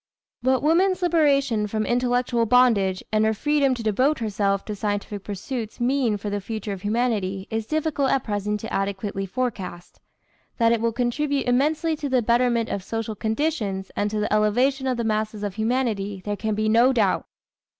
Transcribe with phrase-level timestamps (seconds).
[0.41, 5.79] What woman's liberation from intellectual bondage and her freedom to devote herself to scientific pursuits
[5.79, 10.01] mean for the future of humanity it is difficult at present adequately to forecast.
[10.57, 14.87] That it will contribute immensely to the betterment of social conditions and to the elevation
[14.87, 17.27] of the masses of humanity, there can be no doubt.